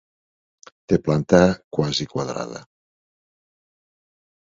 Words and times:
Té 0.93 0.99
planta 1.09 1.43
quasi 1.79 2.09
quadrada. 2.17 2.65